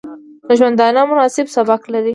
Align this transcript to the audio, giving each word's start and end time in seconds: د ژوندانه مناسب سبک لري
د 0.47 0.49
ژوندانه 0.59 1.01
مناسب 1.11 1.45
سبک 1.55 1.81
لري 1.93 2.09